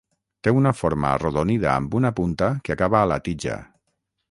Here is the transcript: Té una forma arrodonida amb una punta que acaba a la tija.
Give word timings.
Té 0.45 0.53
una 0.61 0.71
forma 0.77 1.11
arrodonida 1.17 1.69
amb 1.73 1.99
una 2.01 2.13
punta 2.21 2.51
que 2.69 2.77
acaba 2.77 3.03
a 3.05 3.13
la 3.13 3.21
tija. 3.31 3.63